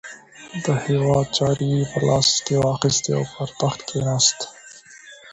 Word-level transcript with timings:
د 0.63 0.67
هیواد 0.85 1.27
چارې 1.37 1.65
یې 1.73 1.83
په 1.91 1.99
لاس 2.07 2.27
کې 2.45 2.55
واخیستې 2.65 3.11
او 3.17 3.23
پر 3.37 3.49
تخت 3.59 3.79
کښېناست. 3.87 4.39